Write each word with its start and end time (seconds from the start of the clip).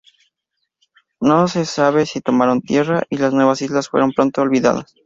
No 1.21 1.47
se 1.47 1.63
sabe 1.63 2.07
si 2.07 2.21
tomaron 2.21 2.61
tierra 2.63 3.03
y 3.11 3.17
las 3.19 3.35
nuevas 3.35 3.61
islas 3.61 3.87
fueron 3.89 4.13
pronto 4.13 4.41
olvidadas. 4.41 4.95